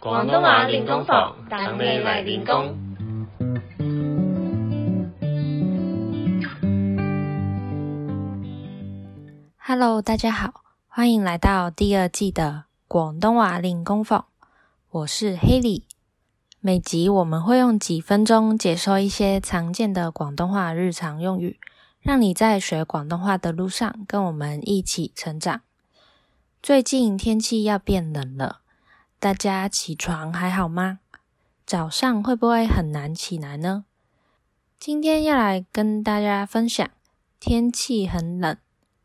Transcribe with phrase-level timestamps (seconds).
[0.00, 2.78] 广东话练功房，等你来练功。
[9.58, 14.26] Hello，大家好，欢迎来到第二季的广东话练功房。
[14.88, 15.84] 我是黑里。
[16.60, 21.58] 每集我们会用几分钟解说一些常见的广东话日常用语，
[22.00, 25.62] 让你在学广东话的路上跟我们一起成长。
[26.62, 28.60] 最近天气要变冷了，
[29.20, 31.00] 大家起床还好吗？
[31.66, 33.84] 早上会不会很难起来呢？
[34.78, 36.88] 今天要来跟大家分享，
[37.40, 38.56] 天气很冷，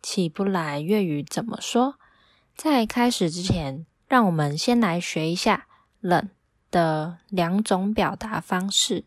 [0.00, 1.96] 起不来粤语怎么说？
[2.56, 5.66] 在开始之前，让我们先来学一下
[6.00, 6.30] 冷
[6.70, 9.04] 的两种表达方式。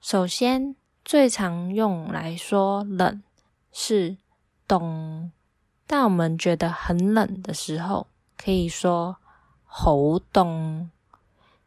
[0.00, 3.22] 首先，最常用来说冷
[3.72, 4.16] 是
[4.66, 5.30] 冬。
[5.86, 9.18] 当我们觉得很冷的时候，可以说
[9.78, 10.88] “好冻”，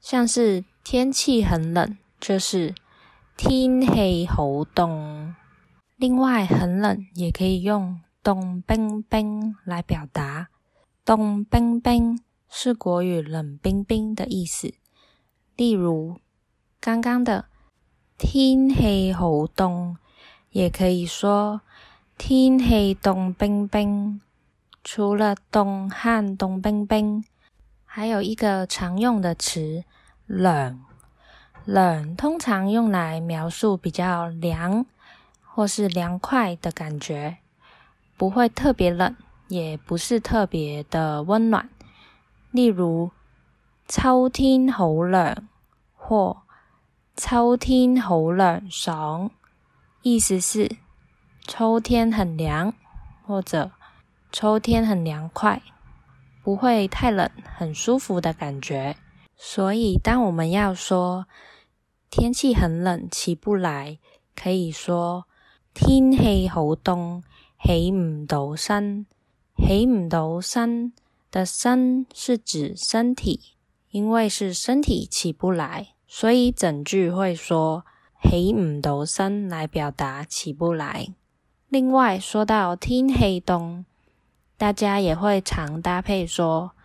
[0.01, 2.73] 像是天气很冷，就是
[3.37, 5.35] “天气好冻”。
[5.95, 10.47] 另外，很冷也可以用“冻冰冰”来表达
[11.05, 12.19] ，“冻冰冰”
[12.49, 14.73] 是国语“冷冰冰”的意思。
[15.55, 16.17] 例如，
[16.81, 17.45] 刚刚的
[18.17, 19.97] “天气好冻”，
[20.49, 21.61] 也可以说。
[22.17, 24.19] 天气冻冰冰，
[24.83, 27.23] 除了冻和冻冰冰，
[27.91, 29.83] 还有一个常用的词
[30.27, 30.79] “冷”。
[31.65, 34.85] 冷通常用来描述比较凉
[35.43, 37.37] 或是凉快的感觉，
[38.15, 39.15] 不会特别冷，
[39.47, 41.67] 也不是特别的温暖。
[42.51, 43.09] 例如
[43.89, 45.47] “秋天好凉”
[45.97, 46.43] 或
[47.17, 49.31] “秋天好凉爽”，
[50.03, 50.77] 意思是。
[51.47, 52.71] 秋天很凉，
[53.25, 53.71] 或者
[54.31, 55.63] 秋天很凉快，
[56.49, 58.95] 不会太冷，很舒服的感觉。
[59.37, 61.27] 所以，当我们要说
[62.09, 63.99] 天气很冷，起不来，
[64.35, 65.25] 可以说
[65.75, 67.21] 天气好冻，
[67.63, 69.05] 起唔到身。
[69.55, 70.91] 起唔到身
[71.29, 73.53] 的身是指身体，
[73.91, 77.85] 因为是身体起不来，所以整句会说
[78.23, 81.13] 起唔到身来表达起不来。
[81.67, 83.85] 另外，说到天气冻，
[84.59, 86.75] 大家也会常搭配说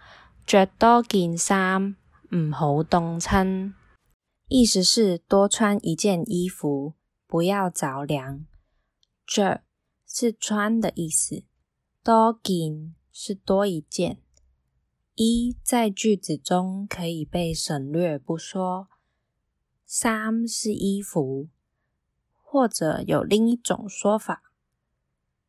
[0.46, 1.96] 着多件衫，
[2.30, 3.74] 唔好冻亲。
[4.46, 6.94] 意思是多穿一件衣服，
[7.26, 8.46] 不要着凉。
[9.26, 9.62] 着
[10.06, 11.42] 是穿的意思，
[12.04, 14.20] 多件是多一件。
[15.16, 18.86] 一在句子中可以被省略不说。
[19.84, 21.48] 衫是衣服，
[22.40, 24.44] 或者有另一种说法。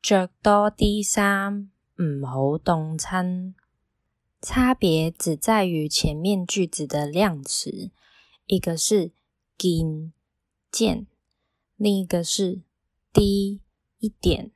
[0.02, 3.56] 着多啲衫，唔好冻餐。
[4.41, 7.89] 差别只在于前面句子的量词，
[8.45, 9.11] 一个是
[9.57, 10.13] 件
[10.72, 11.07] 件，
[11.78, 12.61] 另一个是
[13.11, 13.61] 低
[14.00, 14.51] 一点。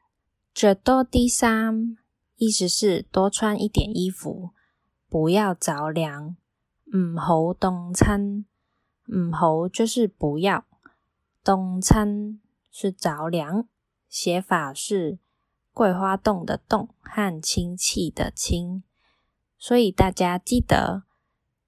[0.53, 1.97] 着多啲衫，
[2.35, 4.51] 意思是多穿一点衣服，
[5.07, 6.35] 不要着凉。
[6.93, 8.45] 唔好冻餐，
[9.05, 10.65] 唔好就是不要，
[11.43, 12.39] 冻餐
[12.69, 13.67] 是着凉。
[14.09, 15.19] 写法是。
[15.79, 18.83] 桂花洞的洞和氢气的氢，
[19.57, 21.03] 所以大家记得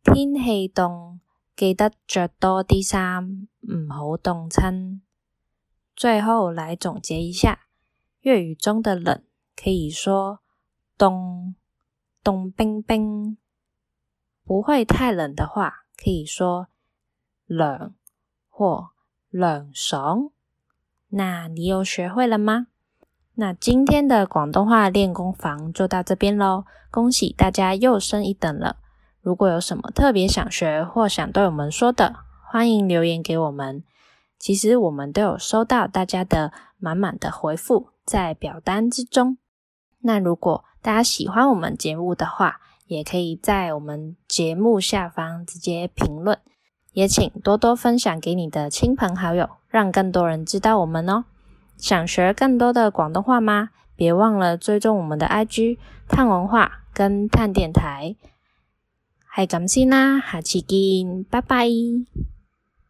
[0.03, 1.22] 天气冻，
[1.55, 5.01] 记得着多啲衫，唔好冻亲。
[5.95, 7.67] 最后来总结一下，
[8.19, 9.23] 粤语中的冷
[9.55, 10.41] 可以说
[10.97, 11.55] 冻
[12.22, 13.38] 冻冰冰，
[14.43, 16.67] 不会太冷的话，可以说
[17.45, 17.95] 冷
[18.49, 18.89] 或
[19.29, 20.31] 冷爽。
[21.07, 22.67] 那你又学会了吗？
[23.35, 28.75] 那今天的广东话练功房就到这边喽，恭喜大家又升一等了。
[29.21, 32.15] 如果有什么特别想学或想对我们说的，
[32.51, 33.83] 欢迎留言给我们。
[34.37, 39.37] 其实我们都有收到大家的满满的回复在表单之中。
[39.99, 46.37] 那如果大家喜欢我们节目的话，也可以在我们节目下方直接评论，
[46.91, 51.25] 也请多多分享给你的亲朋好友，让更多人知道我们哦。
[51.81, 53.72] 想学更多的广东话吗？
[53.95, 58.16] 别忘了追踪我们的 IG 探文化跟探电台。
[59.35, 61.67] 系咁先啦，下次见，拜拜。